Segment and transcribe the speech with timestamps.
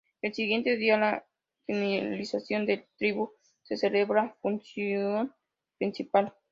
[0.23, 1.25] El siguiente día a la
[1.67, 5.31] finalización del triduo se celebra Función
[5.77, 6.33] Principal.